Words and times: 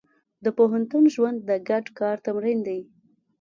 د 0.43 0.45
پوهنتون 0.57 1.03
ژوند 1.15 1.37
د 1.49 1.51
ګډ 1.69 1.85
کار 1.99 2.15
تمرین 2.27 2.59
دی. 2.67 2.79